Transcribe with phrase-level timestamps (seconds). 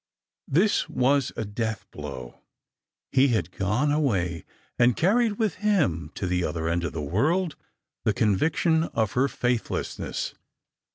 [0.49, 2.39] ^ This was a death blow.
[3.11, 4.45] He had gone away,
[4.79, 7.55] and carried with him to the other end of the world
[8.03, 10.33] the conviction of her faithless ness.